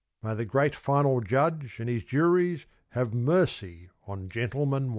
May 0.23 0.33
the 0.33 0.45
great 0.45 0.73
Final 0.73 1.19
Judge 1.21 1.79
and 1.79 1.87
His 1.87 2.03
juries 2.03 2.65
Have 2.89 3.13
mercy 3.13 3.89
on 4.07 4.29
"Gentleman, 4.29 4.85
One"! 4.85 4.89